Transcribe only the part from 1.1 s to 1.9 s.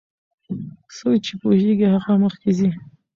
چې پوهیږي